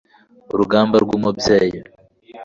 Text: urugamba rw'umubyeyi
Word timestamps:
urugamba 0.53 0.95
rw'umubyeyi 1.03 1.79